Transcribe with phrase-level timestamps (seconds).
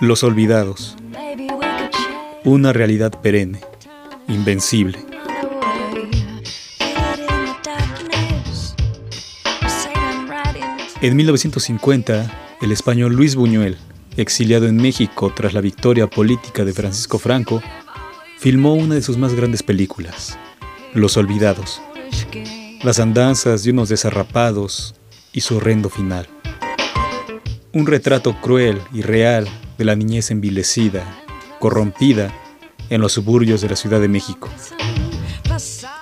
[0.00, 0.96] Los olvidados.
[2.44, 3.60] Una realidad perenne,
[4.28, 4.98] invencible.
[11.00, 13.76] En 1950, el español Luis Buñuel,
[14.16, 17.62] exiliado en México tras la victoria política de Francisco Franco,
[18.38, 20.38] filmó una de sus más grandes películas,
[20.94, 21.80] Los Olvidados,
[22.82, 24.94] las andanzas de unos desarrapados
[25.32, 26.28] y su horrendo final.
[27.74, 31.04] Un retrato cruel y real de la niñez envilecida,
[31.58, 32.30] corrompida
[32.90, 34.50] en los suburbios de la Ciudad de México.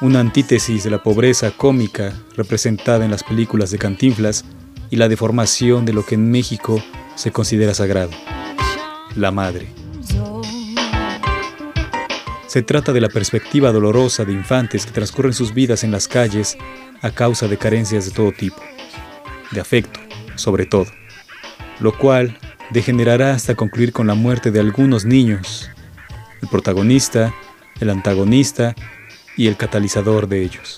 [0.01, 4.45] Una antítesis de la pobreza cómica representada en las películas de Cantinflas
[4.91, 6.83] y la deformación de lo que en México
[7.15, 8.11] se considera sagrado,
[9.15, 9.69] la madre.
[12.49, 16.59] Se trata de la perspectiva dolorosa de infantes que transcurren sus vidas en las calles
[17.01, 18.61] a causa de carencias de todo tipo,
[19.53, 20.01] de afecto,
[20.35, 20.87] sobre todo,
[21.81, 22.39] lo cual
[22.71, 25.71] degenerará hasta concluir con la muerte de algunos niños,
[26.43, 27.35] el protagonista,
[27.81, 28.75] el antagonista
[29.37, 30.77] y el catalizador de ellos.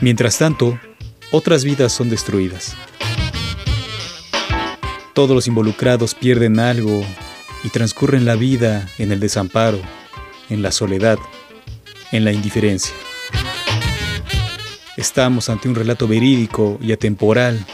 [0.00, 0.78] Mientras tanto,
[1.30, 2.74] otras vidas son destruidas.
[5.12, 7.04] Todos los involucrados pierden algo
[7.62, 9.80] y transcurren la vida en el desamparo,
[10.48, 11.18] en la soledad,
[12.12, 12.94] en la indiferencia.
[14.96, 17.64] Estamos ante un relato verídico y atemporal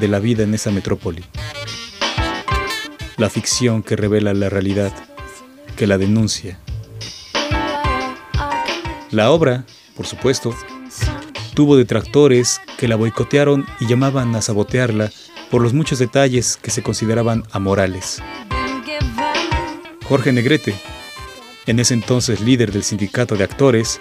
[0.00, 1.24] de la vida en esa metrópoli.
[3.16, 4.92] La ficción que revela la realidad,
[5.76, 6.58] que la denuncia.
[9.10, 9.64] La obra,
[9.96, 10.54] por supuesto,
[11.54, 15.10] tuvo detractores que la boicotearon y llamaban a sabotearla
[15.50, 18.22] por los muchos detalles que se consideraban amorales.
[20.04, 20.74] Jorge Negrete,
[21.66, 24.00] en ese entonces líder del sindicato de actores,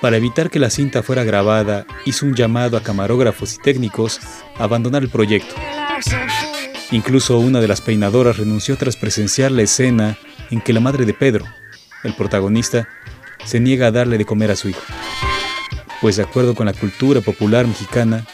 [0.00, 4.20] para evitar que la cinta fuera grabada, hizo un llamado a camarógrafos y técnicos
[4.58, 5.54] a abandonar el proyecto.
[6.92, 10.16] Incluso una de las peinadoras renunció tras presenciar la escena
[10.50, 11.44] en que la madre de Pedro,
[12.04, 12.88] el protagonista,
[13.44, 14.82] se niega a darle de comer a su hijo.
[16.00, 18.26] Pues de acuerdo con la cultura popular mexicana,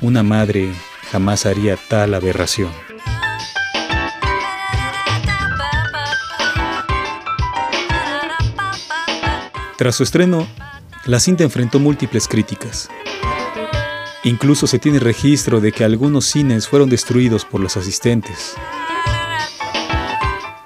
[0.00, 0.72] una madre
[1.10, 2.70] jamás haría tal aberración.
[9.76, 10.48] Tras su estreno,
[11.06, 12.88] la cinta enfrentó múltiples críticas.
[14.24, 18.54] Incluso se tiene registro de que algunos cines fueron destruidos por los asistentes.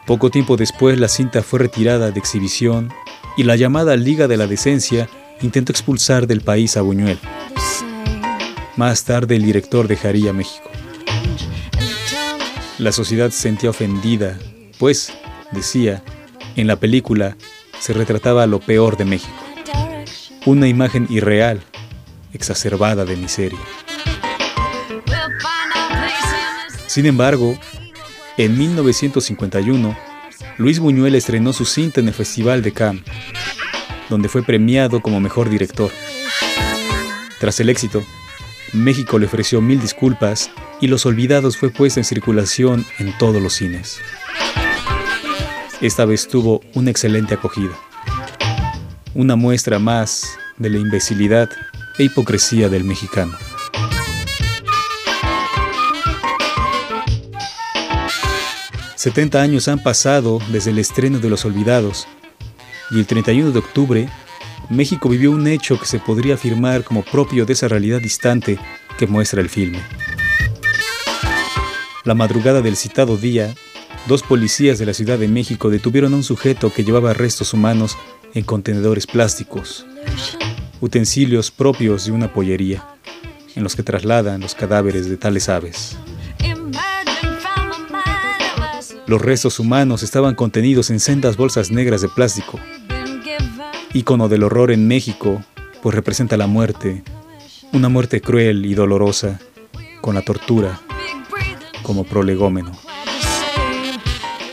[0.07, 2.91] Poco tiempo después la cinta fue retirada de exhibición
[3.37, 5.11] y la llamada Liga de la Decencia
[5.43, 7.19] intentó expulsar del país a Buñuel.
[8.77, 10.71] Más tarde el director dejaría México.
[12.79, 14.39] La sociedad se sentía ofendida,
[14.79, 15.13] pues,
[15.53, 16.03] decía,
[16.57, 17.37] en la película
[17.79, 19.50] se retrataba lo peor de México.
[20.47, 21.61] Una imagen irreal,
[22.33, 23.59] exacerbada de miseria.
[26.87, 27.59] Sin embargo,
[28.39, 29.97] en 1951,
[30.57, 33.05] Luis Buñuel estrenó su cinta en el Festival de Cannes,
[34.09, 35.91] donde fue premiado como mejor director.
[37.39, 38.03] Tras el éxito,
[38.73, 40.51] México le ofreció mil disculpas
[40.81, 44.01] y Los Olvidados fue puesta en circulación en todos los cines.
[45.83, 47.90] Esta vez tuvo una excelente acogida.
[49.13, 51.51] Una muestra más de la imbecilidad
[51.99, 53.37] e hipocresía del mexicano.
[58.95, 62.07] Setenta años han pasado desde el estreno de Los Olvidados
[62.93, 64.09] y el 31 de octubre
[64.69, 68.59] México vivió un hecho que se podría afirmar como propio de esa realidad distante
[68.97, 69.81] que muestra el filme.
[72.05, 73.55] La madrugada del citado día,
[74.07, 77.99] Dos policías de la Ciudad de México detuvieron a un sujeto que llevaba restos humanos
[78.35, 79.87] en contenedores plásticos,
[80.81, 82.87] utensilios propios de una pollería,
[83.55, 85.97] en los que trasladan los cadáveres de tales aves.
[89.07, 92.61] Los restos humanos estaban contenidos en sendas bolsas negras de plástico,
[93.93, 95.45] ícono del horror en México,
[95.83, 97.03] pues representa la muerte,
[97.73, 99.41] una muerte cruel y dolorosa,
[100.01, 100.81] con la tortura
[101.83, 102.73] como prolegómeno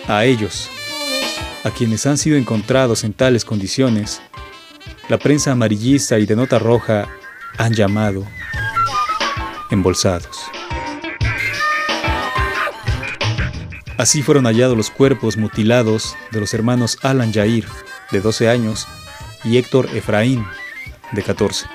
[0.07, 0.69] a ellos,
[1.67, 4.21] a quienes han sido encontrados en tales condiciones,
[5.09, 7.09] la prensa amarillista y de nota roja
[7.57, 8.25] han llamado
[9.69, 10.37] embolsados.
[13.97, 17.65] Así fueron hallados los cuerpos mutilados de los hermanos Alan Jair,
[18.11, 18.87] de 12 años,
[19.43, 20.45] y Héctor Efraín,
[21.11, 21.65] de 14.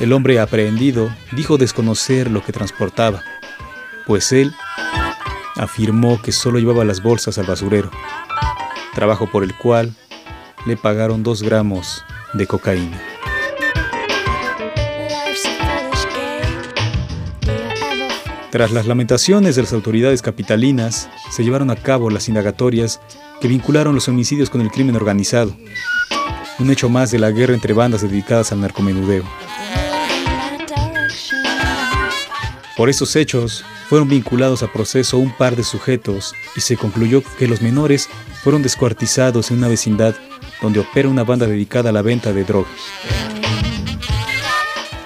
[0.00, 3.22] El hombre aprehendido dijo desconocer lo que transportaba,
[4.06, 4.54] pues él
[5.56, 7.90] afirmó que solo llevaba las bolsas al basurero,
[8.94, 9.94] trabajo por el cual
[10.66, 12.04] le pagaron dos gramos
[12.34, 13.00] de cocaína.
[18.50, 23.00] Tras las lamentaciones de las autoridades capitalinas, se llevaron a cabo las indagatorias
[23.40, 25.54] que vincularon los homicidios con el crimen organizado,
[26.58, 29.24] un hecho más de la guerra entre bandas dedicadas al narcomenudeo.
[32.76, 37.46] Por estos hechos, fueron vinculados a proceso un par de sujetos y se concluyó que
[37.46, 38.08] los menores
[38.42, 40.14] fueron descuartizados en una vecindad
[40.60, 42.72] donde opera una banda dedicada a la venta de drogas.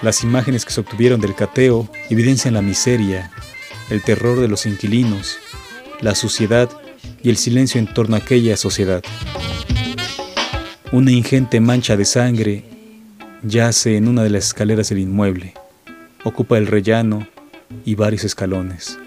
[0.03, 3.31] Las imágenes que se obtuvieron del cateo evidencian la miseria,
[3.91, 5.37] el terror de los inquilinos,
[6.01, 6.71] la suciedad
[7.23, 9.03] y el silencio en torno a aquella sociedad.
[10.91, 12.65] Una ingente mancha de sangre
[13.43, 15.55] yace en una de las escaleras del inmueble.
[16.25, 17.29] Ocupa el rellano
[17.85, 18.99] y varios escalones.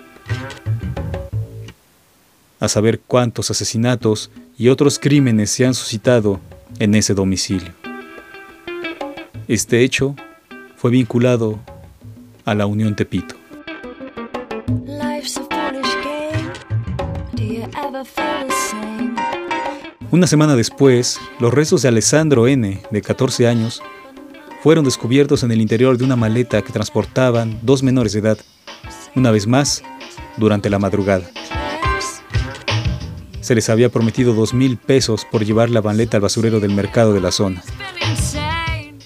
[2.60, 6.40] A saber cuántos asesinatos y otros crímenes se han suscitado
[6.80, 7.74] en ese domicilio.
[9.48, 10.16] Este hecho
[10.78, 11.60] fue vinculado
[12.46, 13.36] a la Unión Tepito.
[20.12, 23.82] Una semana después, los restos de Alessandro N., de 14 años,
[24.64, 28.38] fueron descubiertos en el interior de una maleta que transportaban dos menores de edad,
[29.14, 29.84] una vez más,
[30.38, 31.30] durante la madrugada.
[33.42, 37.14] Se les había prometido dos mil pesos por llevar la maleta al basurero del mercado
[37.14, 37.62] de la zona.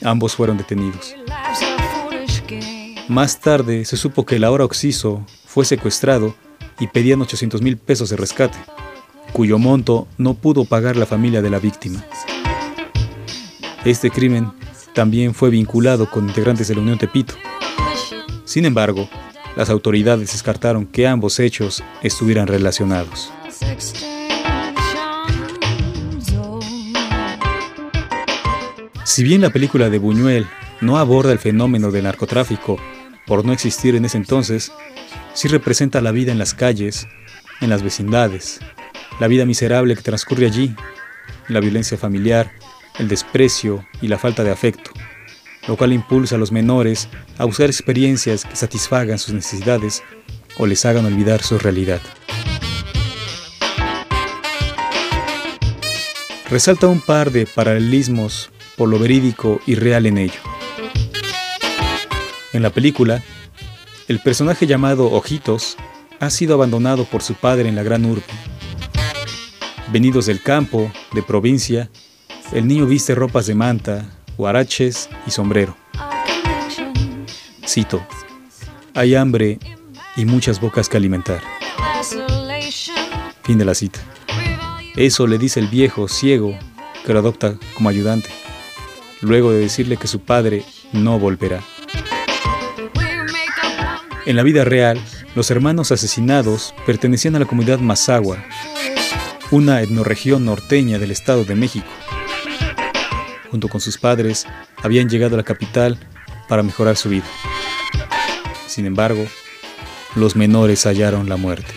[0.03, 1.15] Ambos fueron detenidos.
[3.07, 6.35] Más tarde se supo que el ahora Oxiso fue secuestrado
[6.79, 8.59] y pedían 800 mil pesos de rescate,
[9.33, 12.05] cuyo monto no pudo pagar la familia de la víctima.
[13.85, 14.51] Este crimen
[14.97, 17.35] también fue vinculado con integrantes de la Unión Tepito.
[18.45, 19.07] Sin embargo,
[19.55, 23.31] las autoridades descartaron que ambos hechos estuvieran relacionados.
[29.03, 30.47] Si bien la película de Buñuel
[30.81, 32.79] no aborda el fenómeno del narcotráfico
[33.27, 34.71] por no existir en ese entonces,
[35.35, 37.07] sí representa la vida en las calles,
[37.61, 38.61] en las vecindades,
[39.19, 40.75] la vida miserable que transcurre allí,
[41.49, 42.51] la violencia familiar,
[42.99, 44.91] el desprecio y la falta de afecto,
[45.67, 50.03] lo cual impulsa a los menores a buscar experiencias que satisfagan sus necesidades
[50.57, 52.01] o les hagan olvidar su realidad.
[56.49, 60.39] Resalta un par de paralelismos por lo verídico y real en ello.
[62.53, 63.21] En la película,
[64.07, 65.75] el personaje llamado Ojitos
[66.19, 68.23] ha sido abandonado por su padre en la gran urbe.
[69.91, 71.89] Venidos del campo, de provincia,
[72.51, 74.05] el niño viste ropas de manta,
[74.37, 75.75] huaraches y sombrero.
[77.67, 78.05] Cito,
[78.93, 79.59] hay hambre
[80.15, 81.41] y muchas bocas que alimentar.
[83.43, 83.99] Fin de la cita.
[84.95, 86.57] Eso le dice el viejo ciego
[87.05, 88.29] que lo adopta como ayudante,
[89.21, 91.61] luego de decirle que su padre no volverá.
[94.25, 94.99] En la vida real,
[95.35, 98.43] los hermanos asesinados pertenecían a la comunidad Mazagua,
[99.51, 101.87] una etnorregión norteña del Estado de México
[103.49, 104.45] junto con sus padres,
[104.83, 105.97] habían llegado a la capital
[106.47, 107.25] para mejorar su vida.
[108.67, 109.25] Sin embargo,
[110.15, 111.73] los menores hallaron la muerte.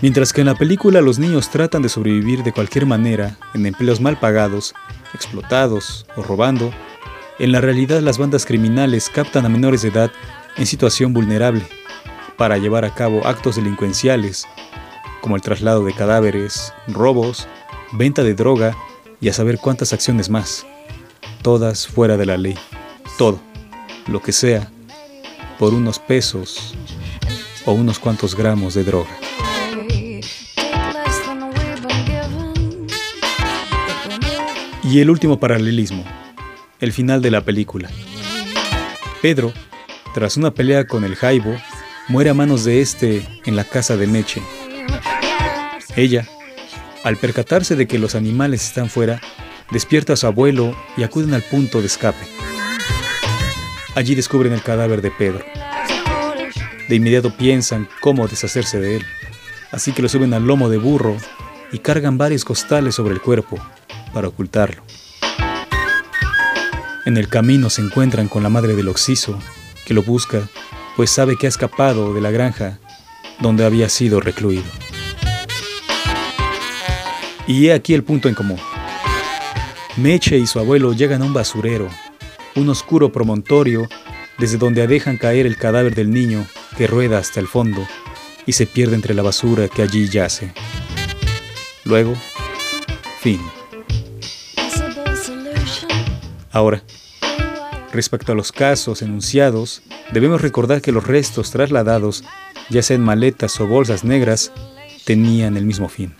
[0.00, 4.00] Mientras que en la película los niños tratan de sobrevivir de cualquier manera en empleos
[4.00, 4.74] mal pagados,
[5.12, 6.72] explotados o robando,
[7.40, 10.12] en la realidad las bandas criminales captan a menores de edad
[10.56, 11.66] en situación vulnerable
[12.36, 14.46] para llevar a cabo actos delincuenciales
[15.20, 17.46] como el traslado de cadáveres, robos,
[17.92, 18.76] venta de droga
[19.20, 20.66] y a saber cuántas acciones más.
[21.42, 22.56] Todas fuera de la ley.
[23.16, 23.40] Todo,
[24.06, 24.70] lo que sea,
[25.58, 26.74] por unos pesos
[27.64, 29.10] o unos cuantos gramos de droga.
[34.84, 36.02] Y el último paralelismo,
[36.80, 37.90] el final de la película.
[39.20, 39.52] Pedro,
[40.14, 41.54] tras una pelea con el Jaibo,
[42.08, 44.40] muere a manos de este en la casa de Meche.
[45.98, 46.28] Ella,
[47.02, 49.20] al percatarse de que los animales están fuera,
[49.72, 52.24] despierta a su abuelo y acuden al punto de escape.
[53.96, 55.44] Allí descubren el cadáver de Pedro.
[56.88, 59.06] De inmediato piensan cómo deshacerse de él,
[59.72, 61.16] así que lo suben al lomo de burro
[61.72, 63.58] y cargan varios costales sobre el cuerpo
[64.14, 64.84] para ocultarlo.
[67.06, 69.36] En el camino se encuentran con la madre del Oxiso,
[69.84, 70.48] que lo busca,
[70.94, 72.78] pues sabe que ha escapado de la granja
[73.40, 74.70] donde había sido recluido.
[77.48, 78.60] Y he aquí el punto en común.
[79.96, 81.88] Meche y su abuelo llegan a un basurero,
[82.54, 83.88] un oscuro promontorio
[84.38, 87.84] desde donde dejan caer el cadáver del niño que rueda hasta el fondo
[88.46, 90.52] y se pierde entre la basura que allí yace.
[91.84, 92.14] Luego,
[93.20, 93.40] fin.
[96.52, 96.84] Ahora,
[97.92, 102.22] Respecto a los casos enunciados, debemos recordar que los restos trasladados,
[102.68, 104.52] ya sea en maletas o bolsas negras,
[105.04, 106.14] tenían el mismo fin,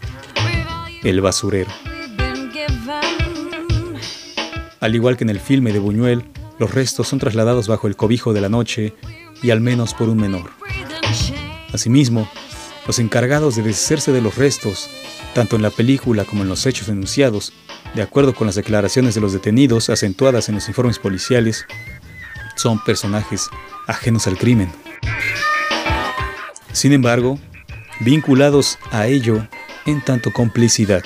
[1.03, 1.71] el basurero.
[4.81, 6.25] Al igual que en el filme de Buñuel,
[6.59, 8.95] los restos son trasladados bajo el cobijo de la noche
[9.43, 10.51] y al menos por un menor.
[11.73, 12.29] Asimismo,
[12.87, 14.89] los encargados de deshacerse de los restos,
[15.35, 17.53] tanto en la película como en los hechos denunciados,
[17.95, 21.67] de acuerdo con las declaraciones de los detenidos acentuadas en los informes policiales,
[22.57, 23.49] son personajes
[23.87, 24.73] ajenos al crimen.
[26.73, 27.39] Sin embargo,
[28.01, 29.47] vinculados a ello
[29.89, 31.03] en tanto complicidad.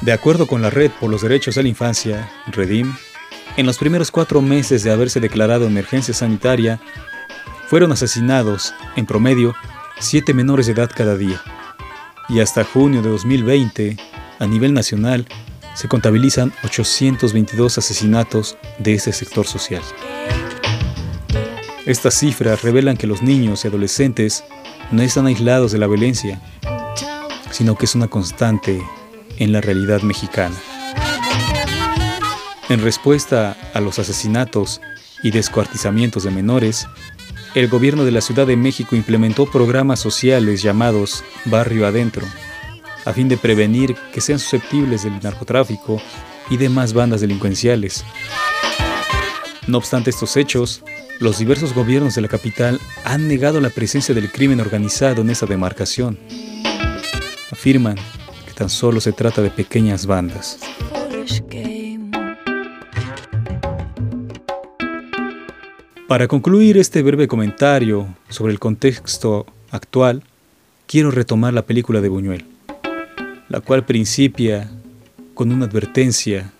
[0.00, 2.92] De acuerdo con la Red por los Derechos de la Infancia, Redim,
[3.56, 6.80] en los primeros cuatro meses de haberse declarado emergencia sanitaria,
[7.68, 9.54] fueron asesinados, en promedio,
[10.00, 11.40] siete menores de edad cada día.
[12.28, 13.96] Y hasta junio de 2020,
[14.40, 15.26] a nivel nacional,
[15.74, 19.82] se contabilizan 822 asesinatos de ese sector social.
[21.86, 24.44] Estas cifras revelan que los niños y adolescentes
[24.90, 26.40] no están aislados de la violencia,
[27.52, 28.82] sino que es una constante
[29.38, 30.56] en la realidad mexicana.
[32.68, 34.80] En respuesta a los asesinatos
[35.22, 36.88] y descuartizamientos de menores,
[37.54, 42.26] el gobierno de la Ciudad de México implementó programas sociales llamados Barrio Adentro,
[43.04, 46.00] a fin de prevenir que sean susceptibles del narcotráfico
[46.48, 48.04] y demás bandas delincuenciales.
[49.66, 50.82] No obstante estos hechos,
[51.20, 55.46] los diversos gobiernos de la capital han negado la presencia del crimen organizado en esa
[55.46, 56.18] demarcación.
[57.62, 57.94] Afirman
[58.56, 60.58] tan solo se trata de pequeñas bandas.
[66.08, 70.24] Para concluir este breve comentario sobre el contexto actual,
[70.88, 72.46] quiero retomar la película de Buñuel,
[73.48, 74.68] la cual principia
[75.34, 76.50] con una advertencia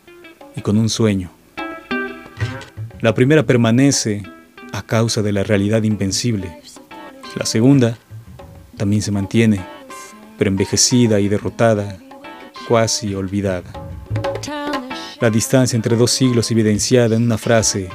[0.54, 1.32] y con un sueño.
[3.00, 4.22] La primera permanece
[4.72, 6.60] a causa de la realidad invencible.
[7.34, 7.98] La segunda
[8.76, 9.71] también se mantiene
[10.42, 11.98] pero envejecida y derrotada,
[12.66, 13.72] cuasi olvidada.
[15.20, 17.88] La distancia entre dos siglos evidenciada en una frase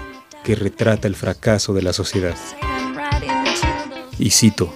[0.46, 2.38] que retrata el fracaso de la sociedad.
[4.18, 4.74] Y cito,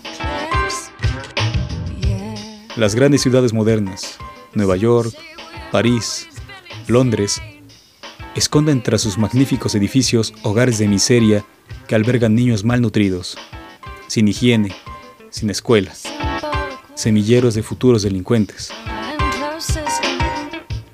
[2.75, 4.17] las grandes ciudades modernas,
[4.53, 5.15] Nueva York,
[5.71, 6.27] París,
[6.89, 7.41] Londres,
[8.35, 11.45] esconden tras sus magníficos edificios hogares de miseria
[11.87, 13.37] que albergan niños malnutridos,
[14.07, 14.75] sin higiene,
[15.29, 16.10] sin escuelas
[17.01, 18.71] semilleros de futuros delincuentes.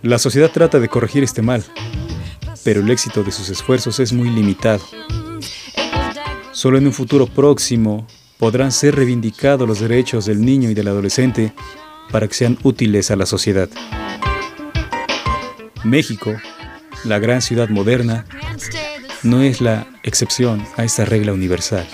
[0.01, 1.63] La sociedad trata de corregir este mal,
[2.63, 4.83] pero el éxito de sus esfuerzos es muy limitado.
[6.51, 11.53] Solo en un futuro próximo podrán ser reivindicados los derechos del niño y del adolescente
[12.11, 13.69] para que sean útiles a la sociedad.
[15.83, 16.33] México,
[17.03, 18.25] la gran ciudad moderna,
[19.23, 21.85] no es la excepción a esta regla universal.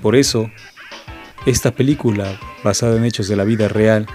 [0.00, 0.50] Por eso,
[1.46, 4.06] esta película, basada en hechos de la vida real,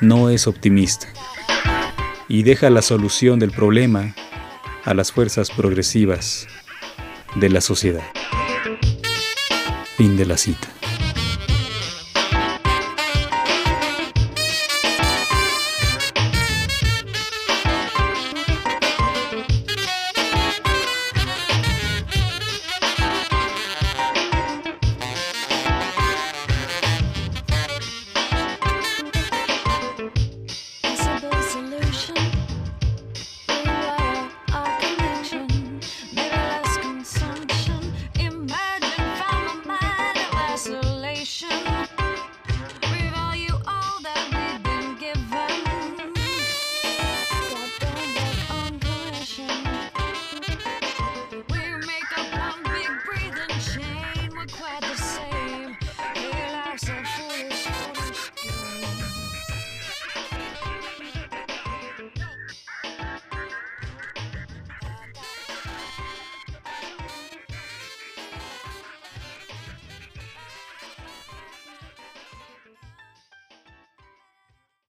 [0.00, 1.08] no es optimista
[2.28, 4.14] y deja la solución del problema
[4.84, 6.46] a las fuerzas progresivas
[7.34, 8.04] de la sociedad.
[9.96, 10.79] Fin de la cita.